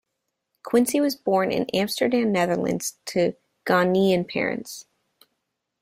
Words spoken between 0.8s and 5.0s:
was born in Amsterdam, Netherlands, to Ghanaian parents.